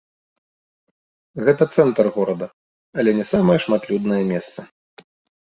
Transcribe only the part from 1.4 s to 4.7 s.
Гэта цэнтр горада, але не самае шматлюднае месца.